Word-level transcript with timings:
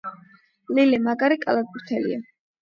ლილე 0.77 0.99
მაგარი 1.09 1.37
კალათბურთელია. 1.45 2.19